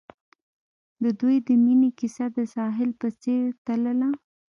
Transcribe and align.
د 1.03 1.05
دوی 1.19 1.35
د 1.47 1.49
مینې 1.63 1.89
کیسه 1.99 2.25
د 2.37 2.39
ساحل 2.55 2.89
په 3.01 3.07
څېر 3.21 3.43
تلله. 3.65 4.09